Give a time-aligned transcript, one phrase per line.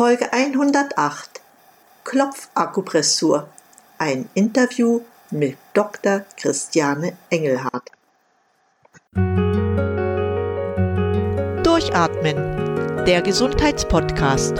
[0.00, 1.42] Folge 108
[2.04, 3.48] Klopfakupressur.
[3.98, 6.22] Ein Interview mit Dr.
[6.38, 7.90] Christiane Engelhardt.
[11.62, 14.54] Durchatmen, der Gesundheitspodcast.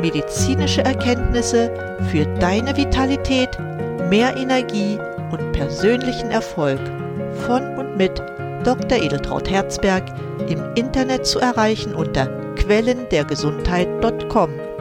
[0.00, 1.70] Medizinische Erkenntnisse
[2.10, 3.56] für deine Vitalität,
[4.10, 4.98] mehr Energie
[5.30, 6.80] und persönlichen Erfolg
[7.46, 8.18] von und mit
[8.64, 8.98] Dr.
[8.98, 10.02] Edeltraut Herzberg
[10.48, 12.26] im Internet zu erreichen unter
[12.56, 14.71] quellendergesundheit.com.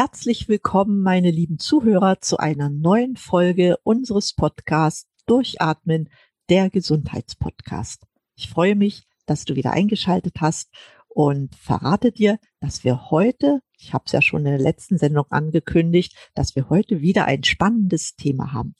[0.00, 6.08] Herzlich willkommen, meine lieben Zuhörer, zu einer neuen Folge unseres Podcasts Durchatmen,
[6.48, 8.06] der Gesundheitspodcast.
[8.36, 10.70] Ich freue mich, dass du wieder eingeschaltet hast
[11.08, 15.24] und verrate dir, dass wir heute, ich habe es ja schon in der letzten Sendung
[15.30, 18.76] angekündigt, dass wir heute wieder ein spannendes Thema haben.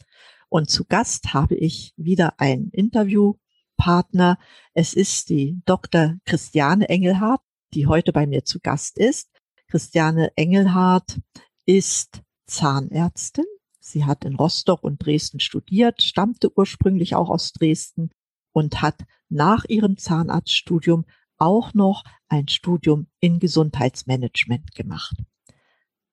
[0.49, 3.35] Und zu Gast habe ich wieder ein Interview
[3.77, 4.39] Partner.
[4.73, 6.15] Es ist die Dr.
[6.25, 7.43] Christiane Engelhardt,
[7.75, 9.38] die heute bei mir zu Gast ist.
[9.71, 11.21] Christiane Engelhardt
[11.67, 13.45] ist Zahnärztin.
[13.81, 18.11] Sie hat in Rostock und Dresden studiert, stammte ursprünglich auch aus Dresden
[18.53, 21.05] und hat nach ihrem Zahnarztstudium
[21.37, 25.17] auch noch ein Studium in Gesundheitsmanagement gemacht.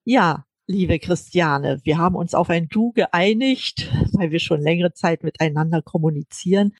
[0.04, 5.24] Ja, liebe Christiane, wir haben uns auf ein Du geeinigt, weil wir schon längere Zeit
[5.24, 6.74] miteinander kommunizieren.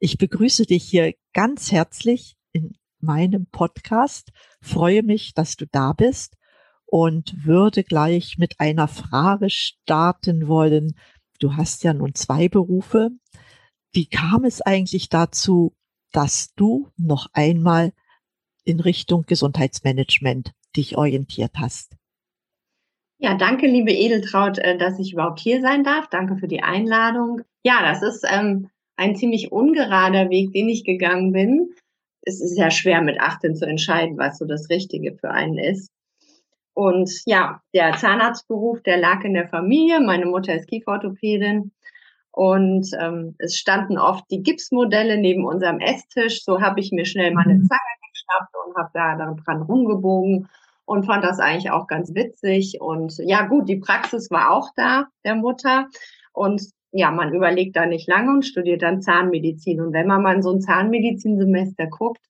[0.00, 6.36] Ich begrüße dich hier ganz herzlich in meinem Podcast, freue mich, dass du da bist
[6.86, 10.94] und würde gleich mit einer Frage starten wollen.
[11.38, 13.10] Du hast ja nun zwei Berufe.
[13.92, 15.74] Wie kam es eigentlich dazu,
[16.12, 17.92] dass du noch einmal
[18.64, 21.96] in Richtung Gesundheitsmanagement dich orientiert hast?
[23.18, 26.08] Ja, danke, liebe Edeltraut, äh, dass ich überhaupt hier sein darf.
[26.08, 27.42] Danke für die Einladung.
[27.62, 31.72] Ja, das ist ähm, ein ziemlich ungerader Weg, den ich gegangen bin.
[32.22, 35.90] Es ist ja schwer mit 18 zu entscheiden, was so das Richtige für einen ist.
[36.74, 40.00] Und ja, der Zahnarztberuf, der lag in der Familie.
[40.00, 41.72] Meine Mutter ist Kieferorthopädin.
[42.30, 46.44] Und ähm, es standen oft die Gipsmodelle neben unserem Esstisch.
[46.44, 47.66] So habe ich mir schnell meine mhm.
[47.66, 50.48] Zange geschnappt und habe da dran rumgebogen
[50.86, 52.80] und fand das eigentlich auch ganz witzig.
[52.80, 55.88] Und ja, gut, die Praxis war auch da, der Mutter.
[56.32, 59.80] Und ja, man überlegt da nicht lange und studiert dann Zahnmedizin.
[59.80, 62.24] Und wenn man mal so ein Zahnmedizinsemester guckt,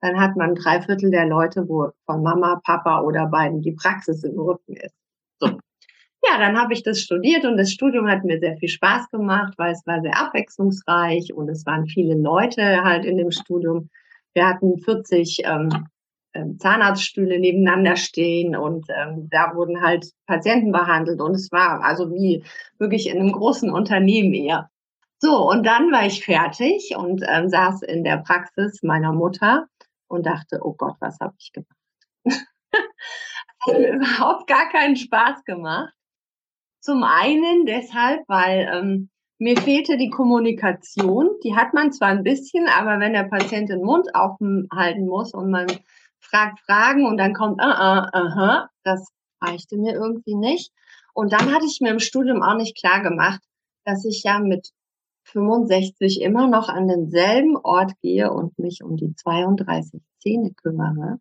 [0.00, 4.24] dann hat man drei Viertel der Leute, wo von Mama, Papa oder beiden die Praxis
[4.24, 4.94] im Rücken ist.
[5.40, 5.46] So.
[6.24, 9.54] Ja, dann habe ich das studiert und das Studium hat mir sehr viel Spaß gemacht,
[9.56, 13.88] weil es war sehr abwechslungsreich und es waren viele Leute halt in dem Studium.
[14.34, 15.86] Wir hatten 40 ähm,
[16.38, 22.10] ähm, Zahnarztstühle nebeneinander stehen und ähm, da wurden halt Patienten behandelt und es war also
[22.10, 22.44] wie
[22.78, 24.70] wirklich in einem großen Unternehmen eher.
[25.20, 29.66] So, und dann war ich fertig und ähm, saß in der Praxis meiner Mutter
[30.06, 31.76] und dachte, oh Gott, was habe ich gemacht?
[33.66, 35.92] hat mir überhaupt gar keinen Spaß gemacht.
[36.80, 41.30] Zum einen deshalb, weil ähm, mir fehlte die Kommunikation.
[41.44, 45.50] Die hat man zwar ein bisschen, aber wenn der Patient den Mund aufhalten muss und
[45.50, 45.66] man
[46.20, 49.08] fragt Fragen und dann kommt, uh, uh, uh, das
[49.40, 50.72] reichte mir irgendwie nicht.
[51.14, 53.40] Und dann hatte ich mir im Studium auch nicht klar gemacht,
[53.84, 54.70] dass ich ja mit
[55.24, 61.18] 65 immer noch an denselben Ort gehe und mich um die 32 Zähne kümmere.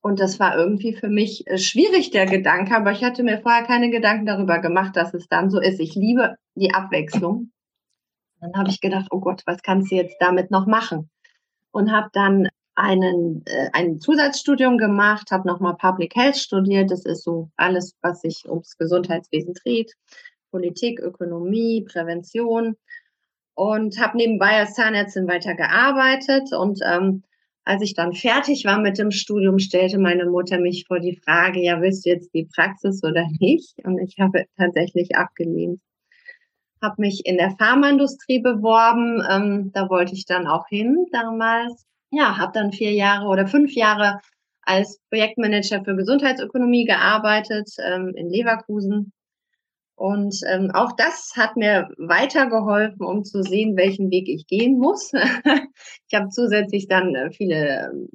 [0.00, 3.62] Und das war irgendwie für mich äh, schwierig, der Gedanke, aber ich hatte mir vorher
[3.62, 5.78] keine Gedanken darüber gemacht, dass es dann so ist.
[5.78, 7.52] Ich liebe die Abwechslung.
[8.40, 11.08] Dann habe ich gedacht, oh Gott, was kannst du jetzt damit noch machen?
[11.70, 16.90] Und habe dann einen, äh, ein Zusatzstudium gemacht, habe nochmal Public Health studiert.
[16.90, 19.94] Das ist so alles, was sich ums Gesundheitswesen dreht.
[20.50, 22.76] Politik, Ökonomie, Prävention.
[23.54, 26.52] Und habe nebenbei als Zahnärztin weiter gearbeitet.
[26.52, 27.22] Und ähm,
[27.64, 31.60] als ich dann fertig war mit dem Studium, stellte meine Mutter mich vor die Frage,
[31.60, 33.74] ja, willst du jetzt die Praxis oder nicht?
[33.84, 35.80] Und ich habe tatsächlich abgelehnt.
[36.80, 39.22] Habe mich in der Pharmaindustrie beworben.
[39.30, 43.74] Ähm, da wollte ich dann auch hin damals ja, habe dann vier Jahre oder fünf
[43.74, 44.20] Jahre
[44.62, 49.12] als Projektmanager für Gesundheitsökonomie gearbeitet ähm, in Leverkusen.
[49.96, 55.12] Und ähm, auch das hat mir weitergeholfen, um zu sehen, welchen Weg ich gehen muss.
[56.08, 58.08] ich habe zusätzlich dann äh, viele ähm,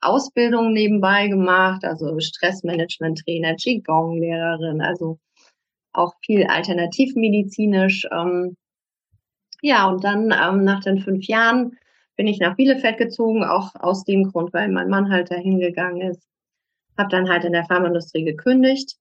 [0.00, 5.18] Ausbildungen nebenbei gemacht, also Stressmanagement-Trainer, Qigong-Lehrerin, also
[5.92, 8.06] auch viel alternativmedizinisch.
[8.12, 8.56] Ähm,
[9.60, 11.76] ja, und dann ähm, nach den fünf Jahren
[12.20, 16.02] bin ich nach Bielefeld gezogen, auch aus dem Grund, weil mein Mann halt dahin gegangen
[16.02, 16.20] ist.
[16.98, 18.98] Habe dann halt in der Pharmaindustrie gekündigt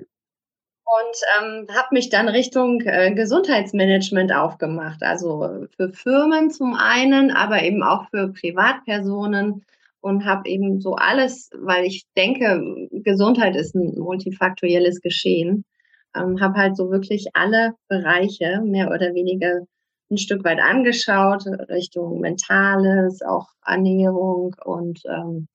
[0.00, 0.08] und
[1.38, 5.04] ähm, habe mich dann Richtung äh, Gesundheitsmanagement aufgemacht.
[5.04, 9.64] Also für Firmen zum einen, aber eben auch für Privatpersonen
[10.00, 15.64] und habe eben so alles, weil ich denke, Gesundheit ist ein multifaktorielles Geschehen,
[16.16, 19.60] ähm, habe halt so wirklich alle Bereiche mehr oder weniger
[20.10, 25.48] ein Stück weit angeschaut, Richtung Mentales, auch Ernährung und ähm,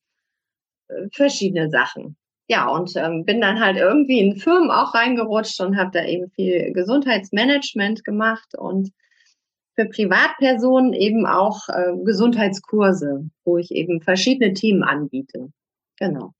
[1.12, 2.16] verschiedene Sachen.
[2.48, 6.30] Ja, und ähm, bin dann halt irgendwie in Firmen auch reingerutscht und habe da eben
[6.32, 8.92] viel Gesundheitsmanagement gemacht und
[9.76, 15.52] für Privatpersonen eben auch äh, Gesundheitskurse, wo ich eben verschiedene Themen anbiete.
[15.98, 16.34] Genau.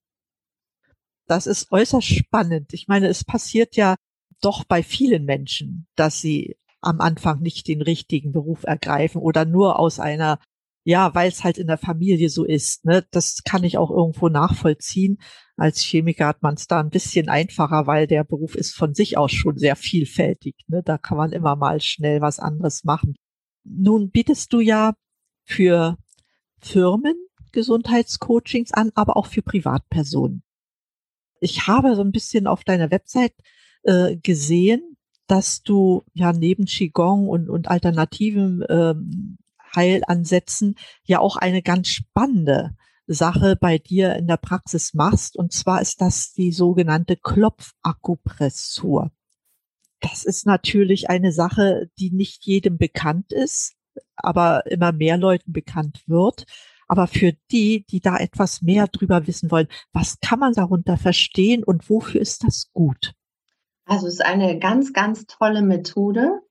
[1.26, 2.74] Das ist äußerst spannend.
[2.74, 3.96] Ich meine, es passiert ja
[4.42, 9.80] doch bei vielen Menschen, dass sie am Anfang nicht den richtigen Beruf ergreifen oder nur
[9.80, 10.40] aus einer,
[10.84, 12.86] ja, weil es halt in der Familie so ist.
[12.86, 13.06] Ne?
[13.12, 15.20] Das kann ich auch irgendwo nachvollziehen.
[15.56, 19.18] Als Chemiker hat man es da ein bisschen einfacher, weil der Beruf ist von sich
[19.18, 20.56] aus schon sehr vielfältig.
[20.68, 20.82] Ne?
[20.84, 23.16] Da kann man immer mal schnell was anderes machen.
[23.64, 24.94] Nun bietest du ja
[25.46, 25.98] für
[26.60, 27.16] Firmen
[27.54, 30.44] Gesundheitscoachings an, aber auch für Privatpersonen.
[31.40, 33.34] Ich habe so ein bisschen auf deiner Website
[33.84, 34.98] äh, gesehen,
[35.34, 39.40] dass du ja neben Qigong und, und alternativen ähm,
[39.76, 40.76] Heilansätzen
[41.06, 42.76] ja auch eine ganz spannende
[43.08, 45.36] Sache bei dir in der Praxis machst.
[45.36, 49.12] Und zwar ist das die sogenannte Klopfakupressur.
[50.02, 53.74] Das ist natürlich eine Sache, die nicht jedem bekannt ist,
[54.16, 56.46] aber immer mehr Leuten bekannt wird.
[56.88, 61.64] Aber für die, die da etwas mehr drüber wissen wollen, was kann man darunter verstehen
[61.64, 63.16] und wofür ist das gut?
[63.86, 66.42] Also es ist eine ganz, ganz tolle Methode.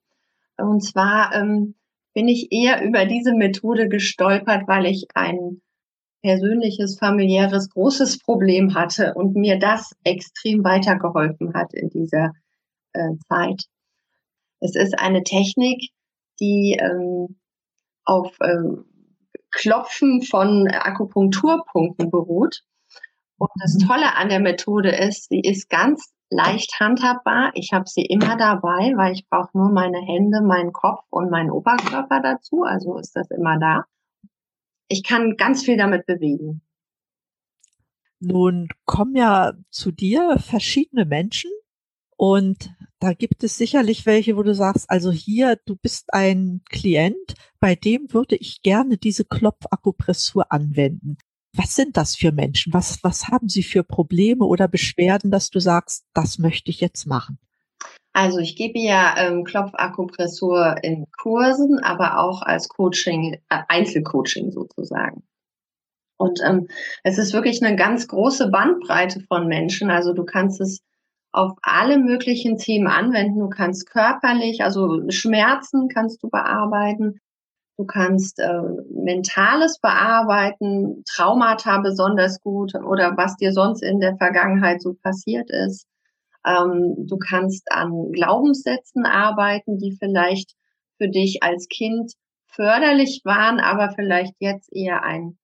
[0.57, 1.75] Und zwar ähm,
[2.15, 5.63] bin ich eher über diese Methode gestolpert, weil ich ein
[6.23, 12.33] persönliches, familiäres, großes Problem hatte und mir das extrem weitergeholfen hat in dieser
[12.93, 13.65] äh, Zeit.
[14.61, 15.91] Es ist eine Technik,
[16.39, 17.41] die ähm,
[18.05, 18.85] auf ähm,
[19.51, 22.63] Klopfen von Akupunkturpunkten beruht.
[23.39, 23.89] Und das mhm.
[23.89, 27.53] Tolle an der Methode ist, sie ist ganz leicht handhabbar.
[27.55, 31.51] Ich habe sie immer dabei, weil ich brauche nur meine Hände, meinen Kopf und meinen
[31.51, 32.63] Oberkörper dazu.
[32.63, 33.85] Also ist das immer da.
[34.89, 36.63] Ich kann ganz viel damit bewegen.
[38.21, 41.51] Nun kommen ja zu dir verschiedene Menschen
[42.17, 42.71] und
[43.01, 47.75] da gibt es sicherlich welche, wo du sagst, also hier, du bist ein Klient, bei
[47.75, 51.17] dem würde ich gerne diese Klopfakupressur anwenden.
[51.55, 52.73] Was sind das für Menschen?
[52.73, 57.07] Was, was haben sie für Probleme oder Beschwerden, dass du sagst, das möchte ich jetzt
[57.07, 57.39] machen?
[58.15, 65.23] Also ich gebe ja ähm, Klopfakupressur in Kursen, aber auch als Coaching, äh, Einzelcoaching sozusagen.
[66.19, 66.69] Und ähm,
[67.03, 69.91] es ist wirklich eine ganz große Bandbreite von Menschen.
[69.91, 70.81] Also du kannst es
[71.33, 73.41] auf alle möglichen Themen anwenden.
[73.41, 77.19] Du kannst körperlich, also Schmerzen kannst du bearbeiten.
[77.79, 78.63] Du kannst äh,
[79.05, 85.87] Mentales bearbeiten, Traumata besonders gut oder was dir sonst in der Vergangenheit so passiert ist.
[86.47, 90.55] Ähm, du kannst an Glaubenssätzen arbeiten, die vielleicht
[90.99, 92.13] für dich als Kind
[92.47, 95.39] förderlich waren, aber vielleicht jetzt eher ein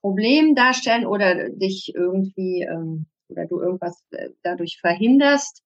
[0.00, 5.62] Problem darstellen oder dich irgendwie ähm, oder du irgendwas äh, dadurch verhinderst.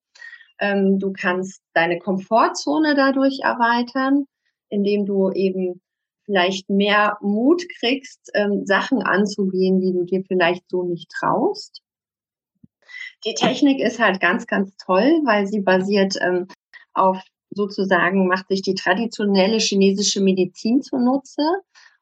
[0.59, 4.25] Ähm, du kannst deine Komfortzone dadurch erweitern,
[4.69, 5.81] indem du eben
[6.25, 11.81] vielleicht mehr Mut kriegst, ähm, Sachen anzugehen, die du dir vielleicht so nicht traust.
[13.25, 16.47] Die Technik ist halt ganz, ganz toll, weil sie basiert ähm,
[16.93, 21.41] auf sozusagen, macht sich die traditionelle chinesische Medizin zunutze.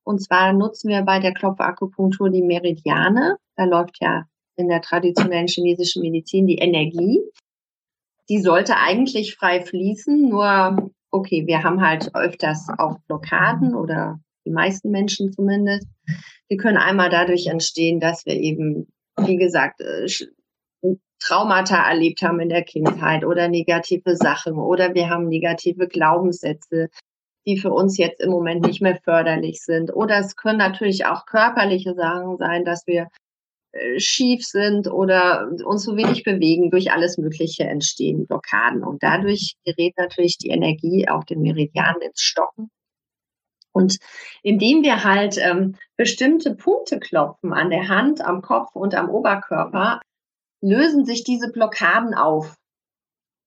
[0.04, 3.38] Und zwar nutzen wir bei der Klopfakupunktur die Meridiane.
[3.56, 4.26] Da läuft ja
[4.56, 7.22] in der traditionellen chinesischen Medizin die Energie.
[8.30, 14.52] Die sollte eigentlich frei fließen, nur okay, wir haben halt öfters auch Blockaden oder die
[14.52, 15.88] meisten Menschen zumindest.
[16.50, 20.08] Die können einmal dadurch entstehen, dass wir eben, wie gesagt, äh,
[21.20, 26.90] Traumata erlebt haben in der Kindheit oder negative Sachen oder wir haben negative Glaubenssätze,
[27.46, 29.96] die für uns jetzt im Moment nicht mehr förderlich sind.
[29.96, 33.08] Oder es können natürlich auch körperliche Sachen sein, dass wir
[33.98, 38.84] schief sind oder uns so wenig bewegen, durch alles Mögliche entstehen Blockaden.
[38.84, 42.70] Und dadurch gerät natürlich die Energie auf den Meridian ins Stocken.
[43.72, 43.98] Und
[44.44, 50.00] indem wir halt ähm, bestimmte Punkte klopfen an der Hand, am Kopf und am Oberkörper,
[50.62, 52.56] lösen sich diese Blockaden auf.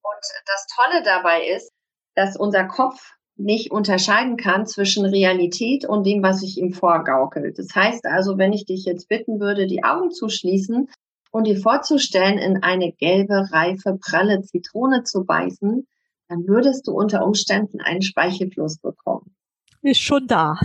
[0.02, 1.71] Und das Tolle dabei ist,
[2.16, 7.59] dass unser Kopf nicht unterscheiden kann zwischen Realität und dem, was ich ihm vorgaukelt.
[7.59, 10.88] Das heißt also, wenn ich dich jetzt bitten würde, die Augen zu schließen
[11.31, 15.87] und dir vorzustellen, in eine gelbe, reife, pralle Zitrone zu beißen,
[16.28, 19.35] dann würdest du unter Umständen einen Speichelfluss bekommen.
[19.83, 20.59] Ist schon da.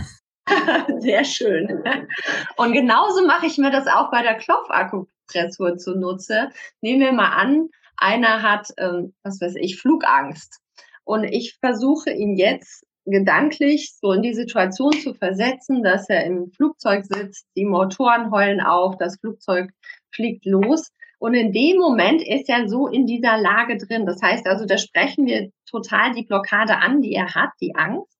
[0.98, 1.84] Sehr schön.
[2.56, 6.50] Und genauso mache ich mir das auch bei der Klopfakupressur zunutze.
[6.80, 10.61] Nehmen wir mal an, einer hat, ähm, was weiß ich, Flugangst.
[11.04, 16.52] Und ich versuche ihn jetzt gedanklich so in die Situation zu versetzen, dass er im
[16.52, 19.70] Flugzeug sitzt, die Motoren heulen auf, das Flugzeug
[20.14, 20.92] fliegt los.
[21.18, 24.06] Und in dem Moment ist er so in dieser Lage drin.
[24.06, 28.18] Das heißt also, da sprechen wir total die Blockade an, die er hat, die Angst,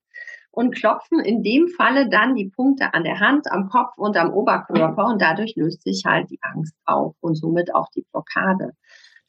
[0.53, 4.33] und klopfen in dem Falle dann die Punkte an der Hand, am Kopf und am
[4.33, 5.07] Oberkörper.
[5.07, 8.73] Und dadurch löst sich halt die Angst auf und somit auch die Blockade.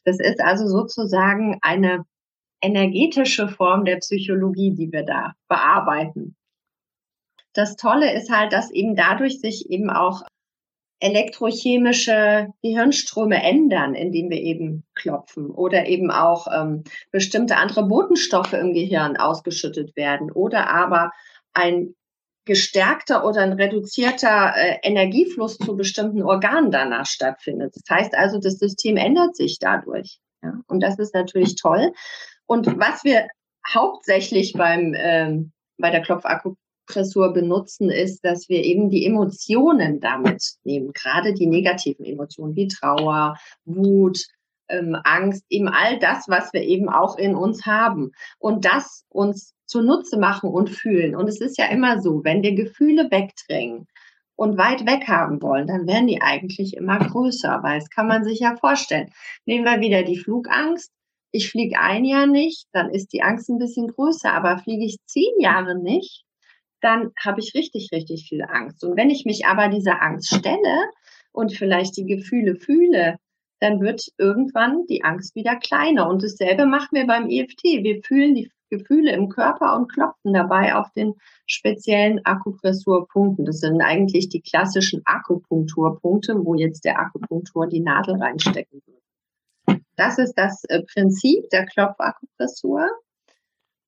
[0.03, 2.05] Das ist also sozusagen eine
[2.63, 6.35] energetische Form der Psychologie, die wir da bearbeiten.
[7.53, 10.23] Das Tolle ist halt, dass eben dadurch sich eben auch
[10.99, 18.73] elektrochemische Gehirnströme ändern, indem wir eben klopfen oder eben auch ähm, bestimmte andere Botenstoffe im
[18.73, 21.11] Gehirn ausgeschüttet werden oder aber
[21.53, 21.93] ein
[22.45, 27.75] gestärkter oder ein reduzierter äh, Energiefluss zu bestimmten Organen danach stattfindet.
[27.75, 30.19] Das heißt also, das System ändert sich dadurch.
[30.41, 30.53] Ja?
[30.67, 31.91] Und das ist natürlich toll.
[32.45, 33.27] Und was wir
[33.67, 40.91] hauptsächlich beim, ähm, bei der Klopfakupressur benutzen, ist, dass wir eben die Emotionen damit nehmen,
[40.93, 44.19] gerade die negativen Emotionen wie Trauer, Wut,
[44.69, 48.11] ähm, Angst, eben all das, was wir eben auch in uns haben.
[48.39, 51.15] Und das uns zunutze machen und fühlen.
[51.15, 53.87] Und es ist ja immer so, wenn wir Gefühle wegdrängen,
[54.35, 58.23] und weit weg haben wollen, dann werden die eigentlich immer größer, weil es kann man
[58.23, 59.11] sich ja vorstellen.
[59.45, 60.91] Nehmen wir wieder die Flugangst
[61.33, 64.97] ich fliege ein Jahr nicht, dann ist die Angst ein bisschen größer, aber fliege ich
[65.05, 66.23] zehn Jahre nicht,
[66.79, 68.83] dann habe ich richtig, richtig viel Angst.
[68.83, 70.89] Und wenn ich mich aber dieser Angst stelle
[71.31, 73.17] und vielleicht die Gefühle fühle,
[73.59, 76.07] dann wird irgendwann die Angst wieder kleiner.
[76.07, 77.63] Und dasselbe machen wir beim EFT.
[77.63, 81.13] Wir fühlen die Gefühle im Körper und klopfen dabei auf den
[81.47, 83.45] speziellen Akupressurpunkten.
[83.45, 89.02] Das sind eigentlich die klassischen Akupunkturpunkte, wo jetzt der Akupunktur die Nadel reinstecken wird.
[89.95, 92.89] Das ist das äh, Prinzip der Klopfakupressur.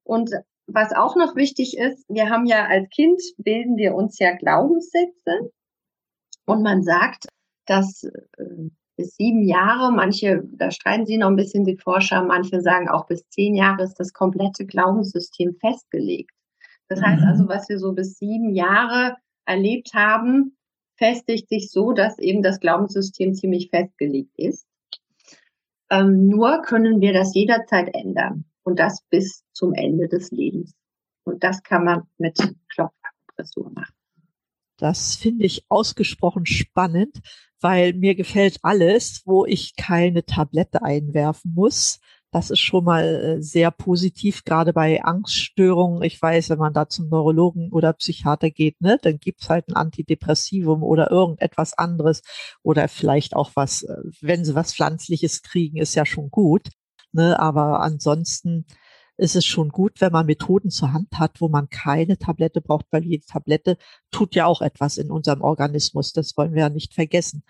[0.03, 0.31] Und
[0.67, 5.51] was auch noch wichtig ist, wir haben ja als Kind bilden wir uns ja Glaubenssätze.
[6.45, 7.27] Und man sagt,
[7.65, 12.61] dass äh, bis sieben Jahre, manche, da streiten sie noch ein bisschen die Forscher, manche
[12.61, 16.31] sagen auch bis zehn Jahre ist das komplette Glaubenssystem festgelegt.
[16.87, 17.27] Das heißt mhm.
[17.27, 20.55] also, was wir so bis sieben Jahre erlebt haben,
[20.97, 24.65] festigt sich so, dass eben das Glaubenssystem ziemlich festgelegt ist.
[25.89, 30.73] Ähm, nur können wir das jederzeit ändern und das bis zum Ende des Lebens.
[31.23, 32.37] Und das kann man mit
[32.69, 33.93] Klopfakupressur machen.
[34.77, 37.21] Das finde ich ausgesprochen spannend,
[37.61, 41.99] weil mir gefällt alles, wo ich keine Tablette einwerfen muss.
[42.35, 43.05] Das ist schon mal
[43.37, 46.03] äh, sehr positiv, gerade bei Angststörungen.
[46.03, 49.77] Ich weiß, wenn man da zum Neurologen oder Psychiater geht, ne, dann gibt's halt ein
[49.77, 52.23] Antidepressivum oder irgendetwas anderes
[52.61, 56.71] oder vielleicht auch was, äh, wenn sie was Pflanzliches kriegen, ist ja schon gut.
[57.13, 58.65] Ne, aber ansonsten
[59.15, 62.87] ist es schon gut, wenn man Methoden zur Hand hat, wo man keine Tablette braucht,
[62.91, 63.77] weil jede Tablette
[64.11, 66.11] tut ja auch etwas in unserem Organismus.
[66.11, 67.43] Das wollen wir ja nicht vergessen.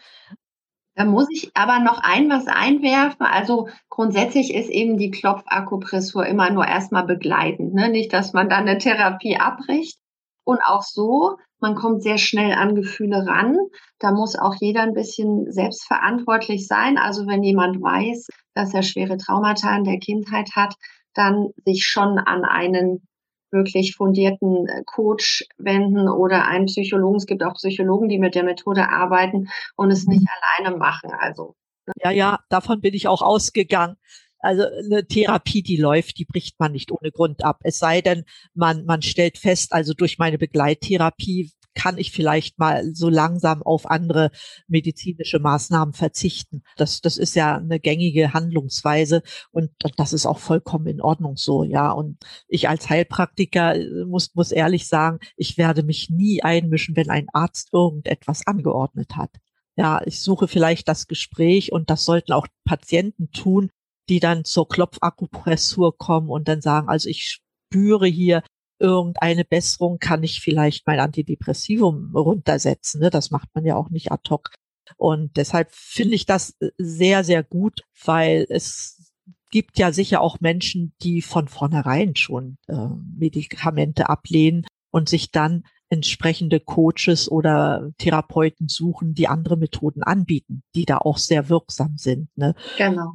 [0.95, 3.25] Da muss ich aber noch ein was einwerfen.
[3.25, 7.73] Also grundsätzlich ist eben die Klopfakupressur immer nur erstmal begleitend.
[7.73, 7.89] Ne?
[7.89, 9.99] Nicht, dass man dann eine Therapie abbricht.
[10.45, 13.57] Und auch so, man kommt sehr schnell an Gefühle ran.
[13.99, 16.97] Da muss auch jeder ein bisschen selbstverantwortlich sein.
[16.97, 20.75] Also wenn jemand weiß, dass er schwere Traumata in der Kindheit hat,
[21.13, 23.07] dann sich schon an einen
[23.51, 27.17] wirklich fundierten äh, Coach wenden oder einen Psychologen.
[27.17, 30.27] Es gibt auch Psychologen, die mit der Methode arbeiten und es nicht mhm.
[30.59, 31.11] alleine machen.
[31.17, 31.55] Also.
[31.87, 31.93] Ne?
[32.03, 33.95] Ja, ja, davon bin ich auch ausgegangen.
[34.39, 37.61] Also eine Therapie, die läuft, die bricht man nicht ohne Grund ab.
[37.63, 42.95] Es sei denn, man, man stellt fest, also durch meine Begleittherapie kann ich vielleicht mal
[42.95, 44.31] so langsam auf andere
[44.67, 46.63] medizinische Maßnahmen verzichten.
[46.77, 51.63] Das, das ist ja eine gängige Handlungsweise und das ist auch vollkommen in Ordnung so,
[51.63, 51.91] ja.
[51.91, 52.17] Und
[52.47, 57.27] ich als Heilpraktiker äh, muss, muss ehrlich sagen, ich werde mich nie einmischen, wenn ein
[57.33, 59.31] Arzt irgendetwas angeordnet hat.
[59.77, 63.69] Ja, ich suche vielleicht das Gespräch und das sollten auch Patienten tun,
[64.07, 68.43] die dann zur Klopfakupressur kommen und dann sagen, also ich spüre hier
[68.79, 73.01] irgendeine Besserung, kann ich vielleicht mein Antidepressivum runtersetzen.
[73.01, 73.09] Ne?
[73.09, 74.51] Das macht man ja auch nicht ad hoc.
[74.97, 79.13] Und deshalb finde ich das äh, sehr, sehr gut, weil es
[79.51, 85.63] gibt ja sicher auch Menschen, die von vornherein schon äh, Medikamente ablehnen und sich dann
[85.89, 92.29] entsprechende Coaches oder Therapeuten suchen, die andere Methoden anbieten, die da auch sehr wirksam sind.
[92.35, 92.55] Ne?
[92.77, 93.13] Genau.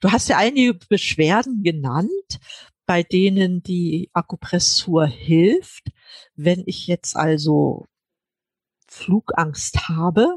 [0.00, 2.38] Du hast ja einige Beschwerden genannt
[2.86, 5.88] bei denen die Akupressur hilft.
[6.34, 7.86] Wenn ich jetzt also
[8.88, 10.36] Flugangst habe,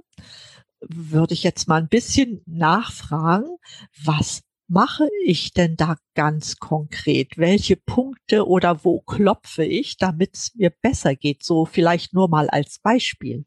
[0.82, 3.58] würde ich jetzt mal ein bisschen nachfragen,
[4.04, 7.38] was mache ich denn da ganz konkret?
[7.38, 11.44] Welche Punkte oder wo klopfe ich, damit es mir besser geht?
[11.44, 13.46] So vielleicht nur mal als Beispiel.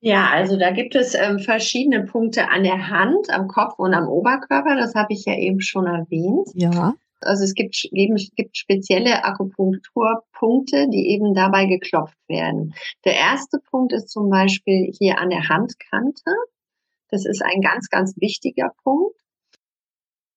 [0.00, 4.08] Ja, also da gibt es ähm, verschiedene Punkte an der Hand, am Kopf und am
[4.08, 4.76] Oberkörper.
[4.76, 6.48] Das habe ich ja eben schon erwähnt.
[6.54, 6.94] Ja.
[7.20, 12.74] Also es gibt, eben, es gibt spezielle Akupunkturpunkte, die eben dabei geklopft werden.
[13.04, 16.30] Der erste Punkt ist zum Beispiel hier an der Handkante.
[17.08, 19.18] Das ist ein ganz, ganz wichtiger Punkt,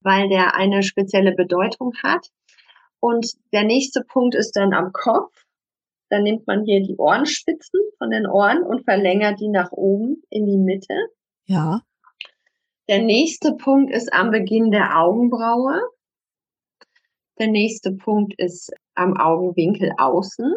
[0.01, 2.29] weil der eine spezielle Bedeutung hat.
[2.99, 5.45] Und der nächste Punkt ist dann am Kopf.
[6.09, 10.45] Dann nimmt man hier die Ohrenspitzen von den Ohren und verlängert die nach oben in
[10.45, 10.95] die Mitte.
[11.45, 11.81] Ja.
[12.87, 15.79] Der nächste Punkt ist am Beginn der Augenbraue.
[17.39, 20.53] Der nächste Punkt ist am Augenwinkel außen.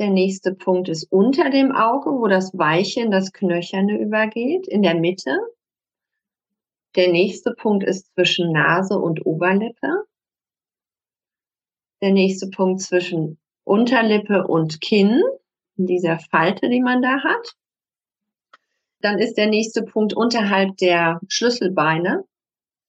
[0.00, 4.82] Der nächste Punkt ist unter dem Auge, wo das Weiche in das Knöcherne übergeht, in
[4.82, 5.38] der Mitte.
[6.96, 10.04] Der nächste Punkt ist zwischen Nase und Oberlippe.
[12.02, 15.22] Der nächste Punkt zwischen Unterlippe und Kinn,
[15.76, 17.54] in dieser Falte, die man da hat.
[19.00, 22.24] Dann ist der nächste Punkt unterhalb der Schlüsselbeine.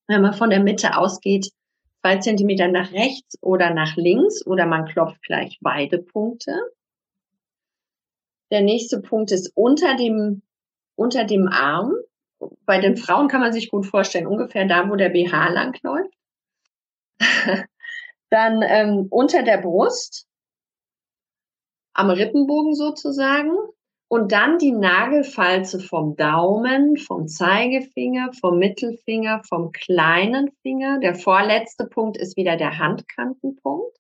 [0.07, 1.51] Wenn man von der Mitte ausgeht,
[2.01, 6.53] zwei Zentimeter nach rechts oder nach links oder man klopft gleich beide Punkte.
[8.51, 10.41] Der nächste Punkt ist unter dem,
[10.95, 11.93] unter dem Arm.
[12.65, 16.13] Bei den Frauen kann man sich gut vorstellen, ungefähr da, wo der BH langläuft.
[18.29, 20.27] Dann ähm, unter der Brust,
[21.93, 23.51] am Rippenbogen sozusagen.
[24.09, 30.99] Und dann die Nagelfalze vom Daumen, vom Zeigefinger, vom Mittelfinger, vom kleinen Finger.
[30.99, 33.97] Der vorletzte Punkt ist wieder der Handkantenpunkt.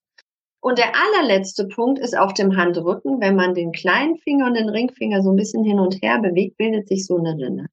[0.61, 3.19] Und der allerletzte Punkt ist auf dem Handrücken.
[3.19, 6.57] Wenn man den kleinen Finger und den Ringfinger so ein bisschen hin und her bewegt,
[6.57, 7.67] bildet sich so eine Rinne.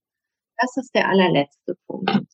[0.58, 2.26] Das ist der allerletzte Punkt.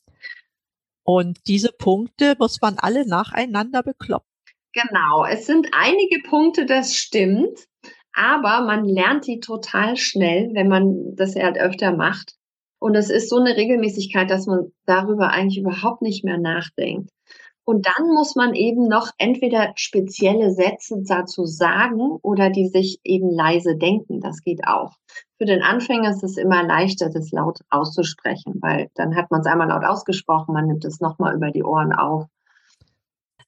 [1.05, 4.29] Und diese Punkte muss man alle nacheinander bekloppen.
[4.73, 7.67] Genau, es sind einige Punkte, das stimmt.
[8.13, 12.35] Aber man lernt die total schnell, wenn man das halt öfter macht.
[12.81, 17.11] Und es ist so eine Regelmäßigkeit, dass man darüber eigentlich überhaupt nicht mehr nachdenkt.
[17.65, 23.31] Und dann muss man eben noch entweder spezielle Sätze dazu sagen oder die sich eben
[23.31, 24.21] leise denken.
[24.21, 24.95] Das geht auch.
[25.39, 29.47] Für den Anfänger ist es immer leichter, das laut auszusprechen, weil dann hat man es
[29.47, 32.25] einmal laut ausgesprochen, man nimmt es nochmal über die Ohren auf.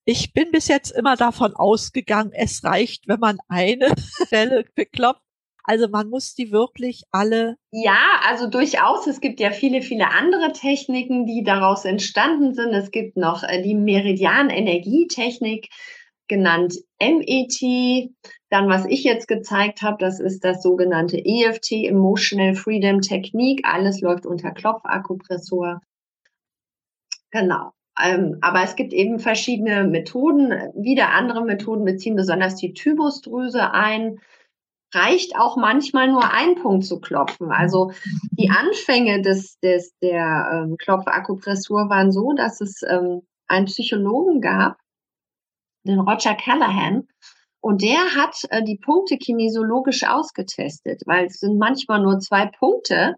[0.05, 3.95] Ich bin bis jetzt immer davon ausgegangen, es reicht, wenn man eine
[4.27, 5.23] Stelle bekloppt.
[5.65, 7.57] Also man muss die wirklich alle.
[7.71, 9.07] Ja, also durchaus.
[9.07, 12.75] Es gibt ja viele, viele andere Techniken, die daraus entstanden sind.
[12.75, 15.69] Es gibt noch äh, die Meridian-Energietechnik,
[16.27, 18.11] genannt MET.
[18.51, 23.65] Dann, was ich jetzt gezeigt habe, das ist das sogenannte EFT, Emotional Freedom Technique.
[23.65, 25.81] Alles läuft unter Klopfakupressor.
[27.31, 27.73] Genau.
[28.00, 30.50] Ähm, aber es gibt eben verschiedene Methoden.
[30.74, 34.18] Wieder andere Methoden beziehen besonders die Thymusdrüse ein.
[34.94, 37.50] Reicht auch manchmal nur ein Punkt zu klopfen.
[37.50, 37.92] Also
[38.33, 44.76] die Anfänge des, des, der ähm, Klopfakupressur waren so, dass es ähm, einen Psychologen gab,
[45.85, 47.09] den Roger Callahan,
[47.62, 53.14] und der hat äh, die Punkte kinesiologisch ausgetestet, weil es sind manchmal nur zwei Punkte,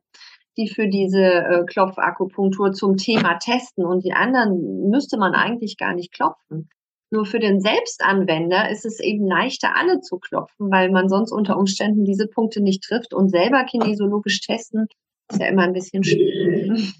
[0.56, 5.94] die für diese äh, Klopfakupunktur zum Thema testen und die anderen müsste man eigentlich gar
[5.94, 6.68] nicht klopfen.
[7.10, 11.56] Nur für den Selbstanwender ist es eben leichter, alle zu klopfen, weil man sonst unter
[11.56, 14.88] Umständen diese Punkte nicht trifft und selber kinesiologisch testen
[15.30, 16.94] ist ja immer ein bisschen schwierig.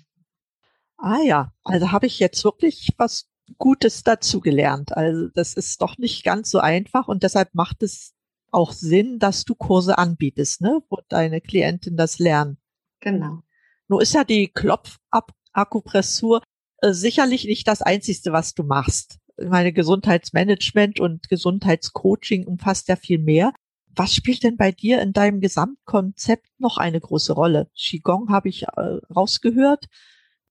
[0.97, 4.97] Ah ja, also habe ich jetzt wirklich was Gutes dazu gelernt.
[4.97, 8.14] Also das ist doch nicht ganz so einfach und deshalb macht es
[8.51, 12.59] auch Sinn, dass du Kurse anbietest, ne, wo deine Klientin das lernen.
[13.01, 13.40] Genau.
[13.88, 16.42] Nur ist ja die Klopfakupressur
[16.79, 19.18] äh, sicherlich nicht das Einzige, was du machst.
[19.37, 23.53] Meine Gesundheitsmanagement und Gesundheitscoaching umfasst ja viel mehr.
[23.97, 27.70] Was spielt denn bei dir in deinem Gesamtkonzept noch eine große Rolle?
[27.77, 29.87] Qigong habe ich äh, rausgehört.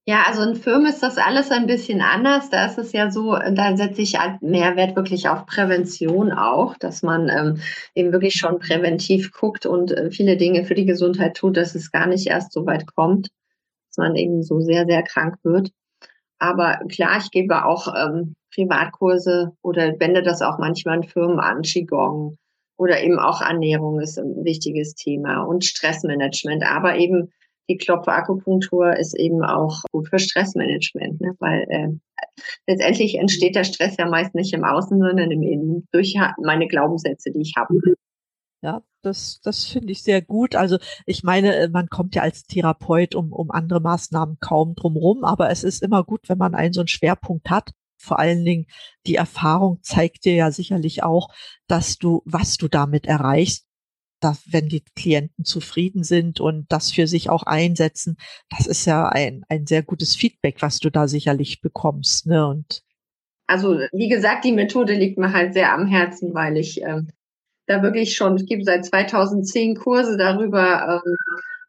[0.06, 2.50] Ja, also in Firmen ist das alles ein bisschen anders.
[2.50, 7.04] Da ist es ja so, da setze ich halt Mehrwert wirklich auf Prävention auch, dass
[7.04, 7.62] man ähm,
[7.96, 11.90] eben wirklich schon präventiv guckt und äh, viele Dinge für die Gesundheit tut, dass es
[11.90, 13.30] gar nicht erst so weit kommt,
[13.90, 15.72] dass man eben so sehr, sehr krank wird.
[16.38, 21.62] Aber klar, ich gebe auch ähm, Privatkurse oder wende das auch manchmal in Firmen an,
[21.62, 22.36] Qigong
[22.76, 27.32] oder eben auch Ernährung ist ein wichtiges Thema und Stressmanagement, aber eben
[27.70, 31.36] die Klopfer-Akupunktur ist eben auch gut für Stressmanagement, ne?
[31.40, 31.90] weil äh,
[32.68, 37.32] letztendlich entsteht der Stress ja meist nicht im Außen, sondern im Innen durch meine Glaubenssätze,
[37.32, 37.76] die ich habe.
[38.62, 40.56] Ja, das, das finde ich sehr gut.
[40.56, 45.24] Also ich meine, äh, man kommt ja als Therapeut um, um andere Maßnahmen kaum drumherum,
[45.24, 47.72] aber es ist immer gut, wenn man einen so einen Schwerpunkt hat.
[47.98, 48.68] Vor allen Dingen
[49.06, 51.30] die Erfahrung zeigt dir ja sicherlich auch,
[51.68, 53.68] dass du, was du damit erreichst,
[54.24, 58.18] dass, wenn die Klienten zufrieden sind und das für sich auch einsetzen,
[58.50, 62.28] das ist ja ein, ein sehr gutes Feedback, was du da sicherlich bekommst.
[62.28, 62.48] Ne?
[62.48, 62.84] Und
[63.48, 67.10] also wie gesagt, die Methode liegt mir halt sehr am Herzen, weil ich ähm,
[67.68, 71.16] da wirklich schon, es gibt seit 2010 Kurse darüber, ähm,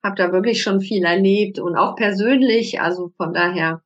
[0.03, 3.83] habe da wirklich schon viel erlebt und auch persönlich, also von daher.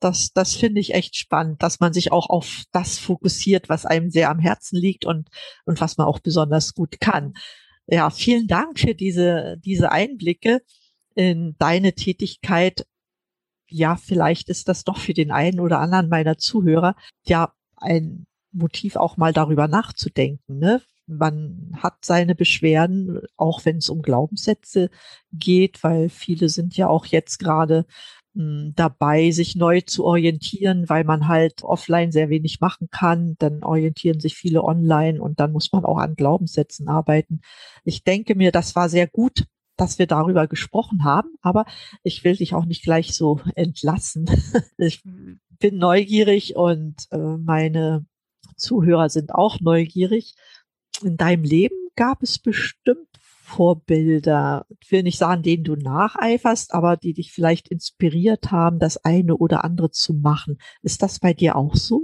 [0.00, 4.10] Das, das finde ich echt spannend, dass man sich auch auf das fokussiert, was einem
[4.10, 5.28] sehr am Herzen liegt und,
[5.66, 7.34] und was man auch besonders gut kann.
[7.90, 10.62] Ja, vielen Dank für diese, diese Einblicke
[11.16, 12.86] in deine Tätigkeit.
[13.68, 18.94] Ja, vielleicht ist das doch für den einen oder anderen meiner Zuhörer ja ein Motiv
[18.94, 20.58] auch mal darüber nachzudenken.
[20.58, 20.82] Ne?
[21.06, 24.88] Man hat seine Beschwerden, auch wenn es um Glaubenssätze
[25.32, 27.86] geht, weil viele sind ja auch jetzt gerade
[28.76, 33.36] dabei, sich neu zu orientieren, weil man halt offline sehr wenig machen kann.
[33.38, 37.40] Dann orientieren sich viele online und dann muss man auch an Glaubenssätzen arbeiten.
[37.84, 41.64] Ich denke mir, das war sehr gut, dass wir darüber gesprochen haben, aber
[42.02, 44.26] ich will dich auch nicht gleich so entlassen.
[44.78, 45.02] Ich
[45.58, 48.06] bin neugierig und äh, meine
[48.56, 50.34] Zuhörer sind auch neugierig.
[51.02, 53.08] In deinem Leben gab es bestimmt
[53.50, 59.04] Vorbilder, ich will nicht sagen, denen du nacheiferst, aber die dich vielleicht inspiriert haben, das
[59.04, 60.58] eine oder andere zu machen.
[60.82, 62.02] Ist das bei dir auch so?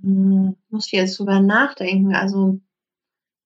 [0.00, 2.14] Hm, muss ich jetzt drüber nachdenken.
[2.14, 2.60] Also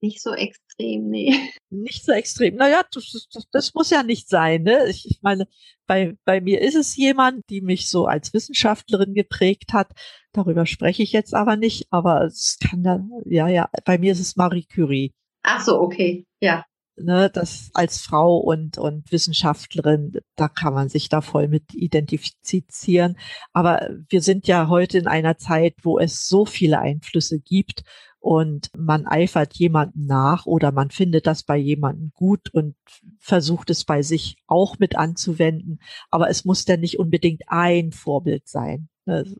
[0.00, 1.34] nicht so extrem, nee.
[1.70, 2.56] Nicht so extrem.
[2.56, 4.62] Naja, das, das, das muss ja nicht sein.
[4.62, 4.86] Ne?
[4.88, 5.48] Ich, ich meine,
[5.86, 9.90] bei, bei mir ist es jemand, die mich so als Wissenschaftlerin geprägt hat.
[10.32, 14.20] Darüber spreche ich jetzt aber nicht, aber es kann dann, ja, ja, bei mir ist
[14.20, 15.12] es Marie Curie.
[15.42, 16.64] Ach so, okay, ja.
[17.00, 23.16] Ne, das als Frau und, und Wissenschaftlerin, da kann man sich da voll mit identifizieren.
[23.52, 27.84] Aber wir sind ja heute in einer Zeit, wo es so viele Einflüsse gibt
[28.18, 32.74] und man eifert jemanden nach oder man findet das bei jemandem gut und
[33.20, 35.78] versucht es bei sich auch mit anzuwenden.
[36.10, 38.88] Aber es muss dann nicht unbedingt ein Vorbild sein.
[39.06, 39.36] Ne?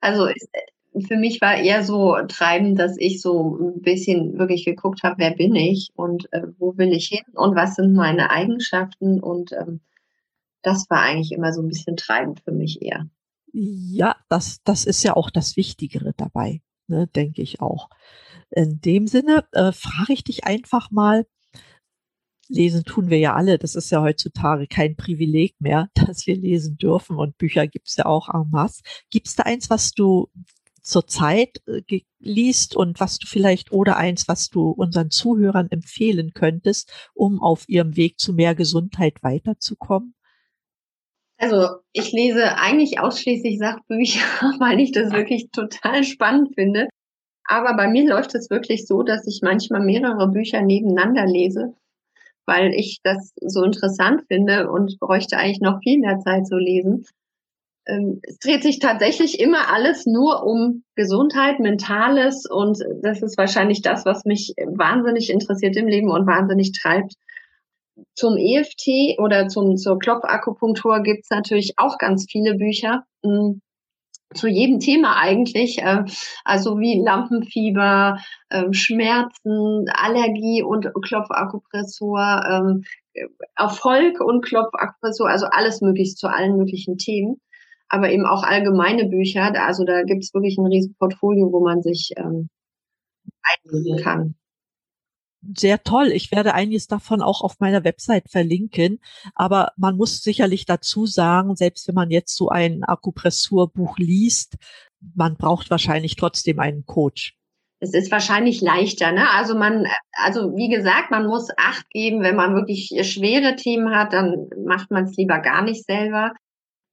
[0.00, 0.28] Also
[1.00, 5.30] für mich war eher so treibend, dass ich so ein bisschen wirklich geguckt habe, wer
[5.30, 9.80] bin ich und äh, wo will ich hin und was sind meine Eigenschaften und ähm,
[10.62, 13.08] das war eigentlich immer so ein bisschen treibend für mich eher.
[13.52, 17.88] Ja, das, das ist ja auch das Wichtigere dabei, ne, denke ich auch.
[18.50, 21.26] In dem Sinne äh, frage ich dich einfach mal,
[22.48, 26.76] lesen tun wir ja alle, das ist ja heutzutage kein Privileg mehr, dass wir lesen
[26.76, 28.82] dürfen und Bücher gibt's ja auch en masse.
[29.10, 30.28] Gibt's da eins, was du
[30.82, 36.92] zurzeit äh, liest und was du vielleicht oder eins, was du unseren Zuhörern empfehlen könntest,
[37.14, 40.14] um auf ihrem Weg zu mehr Gesundheit weiterzukommen?
[41.38, 44.20] Also ich lese eigentlich ausschließlich Sachbücher,
[44.60, 46.88] weil ich das wirklich total spannend finde.
[47.44, 51.74] Aber bei mir läuft es wirklich so, dass ich manchmal mehrere Bücher nebeneinander lese,
[52.46, 57.04] weil ich das so interessant finde und bräuchte eigentlich noch viel mehr Zeit zu lesen
[57.84, 64.04] es dreht sich tatsächlich immer alles nur um Gesundheit, Mentales und das ist wahrscheinlich das,
[64.04, 67.14] was mich wahnsinnig interessiert im Leben und wahnsinnig treibt.
[68.14, 73.04] Zum EFT oder zum, zur Klopfakupunktur gibt's natürlich auch ganz viele Bücher.
[73.24, 73.60] Hm,
[74.34, 76.04] zu jedem Thema eigentlich, äh,
[76.44, 78.18] also wie Lampenfieber,
[78.50, 82.84] ähm, Schmerzen, Allergie und Klopfakupressur, ähm,
[83.56, 87.40] Erfolg und Klopfakupressur, also alles möglich zu allen möglichen Themen
[87.92, 89.52] aber eben auch allgemeine Bücher.
[89.62, 92.48] Also da gibt es wirklich ein riesen Portfolio, wo man sich ähm,
[93.42, 94.34] einlesen kann.
[95.56, 96.06] Sehr toll.
[96.12, 99.00] Ich werde einiges davon auch auf meiner Website verlinken.
[99.34, 104.56] Aber man muss sicherlich dazu sagen, selbst wenn man jetzt so ein Akupressurbuch liest,
[105.14, 107.36] man braucht wahrscheinlich trotzdem einen Coach.
[107.80, 109.28] Es ist wahrscheinlich leichter, ne?
[109.32, 114.12] Also man, also wie gesagt, man muss Acht geben, wenn man wirklich schwere Themen hat,
[114.12, 116.32] dann macht man es lieber gar nicht selber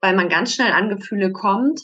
[0.01, 1.83] weil man ganz schnell an Gefühle kommt.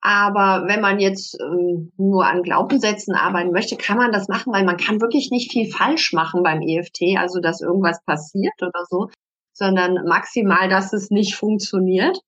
[0.00, 4.64] Aber wenn man jetzt ähm, nur an Glaubenssätzen arbeiten möchte, kann man das machen, weil
[4.64, 9.08] man kann wirklich nicht viel falsch machen beim EFT, also dass irgendwas passiert oder so,
[9.52, 12.20] sondern maximal, dass es nicht funktioniert.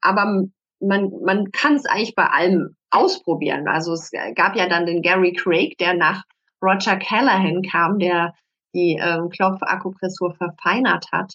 [0.00, 0.44] Aber
[0.80, 3.68] man, man kann es eigentlich bei allem ausprobieren.
[3.68, 6.24] Also es gab ja dann den Gary Craig, der nach
[6.62, 8.34] Roger Callahan kam, der
[8.74, 11.34] die ähm, Klopfakupressur verfeinert hat.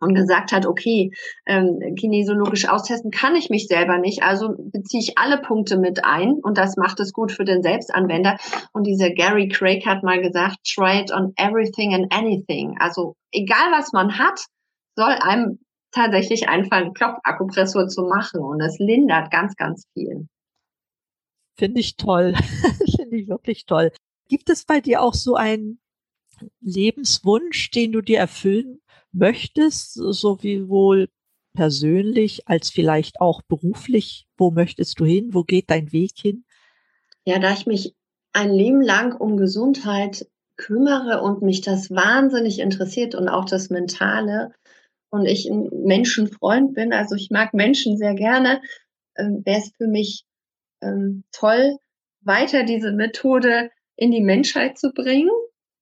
[0.00, 1.12] Und gesagt hat, okay,
[1.46, 6.34] ähm, kinesiologisch austesten kann ich mich selber nicht, also beziehe ich alle Punkte mit ein
[6.34, 8.38] und das macht es gut für den Selbstanwender.
[8.72, 12.76] Und dieser Gary Craig hat mal gesagt, try it on everything and anything.
[12.78, 14.40] Also egal was man hat,
[14.96, 15.58] soll einem
[15.90, 20.28] tatsächlich einfallen, Klopfakupressur zu machen und es lindert ganz, ganz viel.
[21.56, 22.34] Finde ich toll.
[22.96, 23.90] Finde ich wirklich toll.
[24.28, 25.80] Gibt es bei dir auch so einen
[26.60, 28.80] Lebenswunsch, den du dir erfüllen
[29.12, 31.08] möchtest, sowohl
[31.54, 34.26] persönlich als vielleicht auch beruflich?
[34.36, 35.34] Wo möchtest du hin?
[35.34, 36.44] Wo geht dein Weg hin?
[37.24, 37.94] Ja, da ich mich
[38.32, 44.52] ein Leben lang um Gesundheit kümmere und mich das wahnsinnig interessiert und auch das Mentale
[45.10, 48.60] und ich ein Menschenfreund bin, also ich mag Menschen sehr gerne,
[49.16, 50.24] ähm, wäre es für mich
[50.82, 51.78] ähm, toll,
[52.20, 55.30] weiter diese Methode in die Menschheit zu bringen,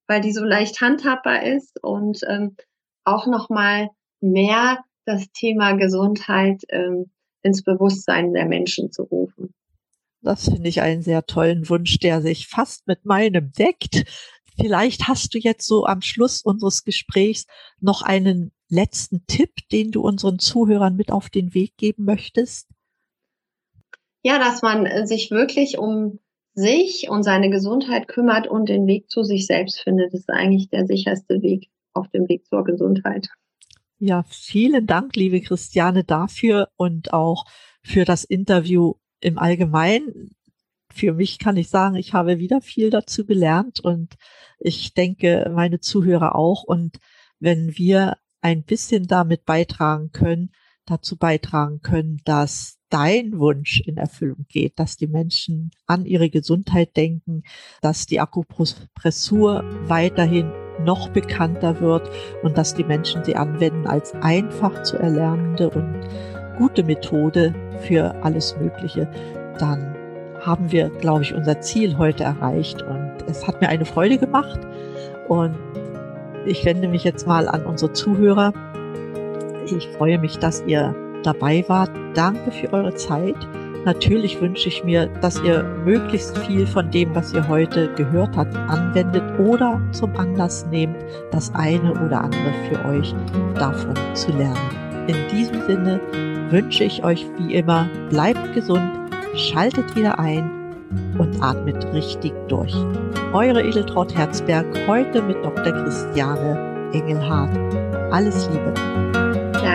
[0.07, 2.57] weil die so leicht handhabbar ist und ähm,
[3.07, 3.91] auch noch mal
[4.21, 7.11] mehr das Thema Gesundheit ähm,
[7.43, 9.55] ins Bewusstsein der Menschen zu rufen.
[10.21, 14.05] Das finde ich einen sehr tollen Wunsch, der sich fast mit meinem deckt.
[14.61, 17.47] Vielleicht hast du jetzt so am Schluss unseres Gesprächs
[17.81, 22.69] noch einen letzten Tipp, den du unseren Zuhörern mit auf den Weg geben möchtest?
[24.25, 26.19] Ja, dass man äh, sich wirklich um
[26.55, 30.87] sich und seine Gesundheit kümmert und den Weg zu sich selbst findet, ist eigentlich der
[30.87, 33.29] sicherste Weg auf dem Weg zur Gesundheit.
[33.99, 37.45] Ja, vielen Dank, liebe Christiane, dafür und auch
[37.83, 40.37] für das Interview im Allgemeinen.
[40.93, 44.15] Für mich kann ich sagen, ich habe wieder viel dazu gelernt und
[44.59, 46.63] ich denke, meine Zuhörer auch.
[46.63, 46.99] Und
[47.39, 50.51] wenn wir ein bisschen damit beitragen können,
[50.85, 56.97] dazu beitragen können, dass dein Wunsch in Erfüllung geht, dass die Menschen an ihre Gesundheit
[56.97, 57.43] denken,
[57.81, 60.53] dass die Akupressur weiterhin
[60.85, 62.11] noch bekannter wird
[62.43, 65.95] und dass die Menschen sie anwenden als einfach zu erlernende und
[66.59, 69.09] gute Methode für alles Mögliche,
[69.59, 69.95] dann
[70.41, 74.61] haben wir, glaube ich, unser Ziel heute erreicht und es hat mir eine Freude gemacht
[75.29, 75.57] und
[76.47, 78.53] ich wende mich jetzt mal an unsere Zuhörer.
[79.67, 81.91] Ich freue mich, dass ihr dabei wart.
[82.15, 83.35] Danke für eure Zeit.
[83.87, 88.57] Natürlich wünsche ich mir, dass ihr möglichst viel von dem, was ihr heute gehört habt,
[88.57, 90.97] anwendet oder zum Anlass nehmt,
[91.31, 93.15] das eine oder andere für euch
[93.55, 95.07] davon zu lernen.
[95.07, 96.01] In diesem Sinne
[96.51, 98.91] wünsche ich euch wie immer, bleibt gesund,
[99.37, 100.51] schaltet wieder ein
[101.17, 102.75] und atmet richtig durch.
[103.35, 105.73] Eure Edeltraut Herzberg heute mit Dr.
[105.73, 107.57] Christiane Engelhardt.
[108.11, 109.26] Alles Liebe.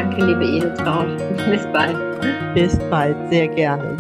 [0.02, 1.16] Danke, liebe Edeltraut.
[1.52, 1.96] Bis bald.
[2.56, 3.96] Bis bald, sehr gerne.